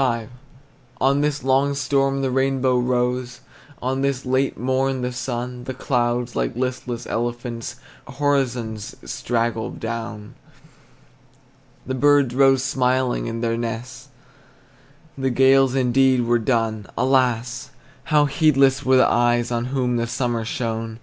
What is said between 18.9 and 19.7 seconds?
the eyes On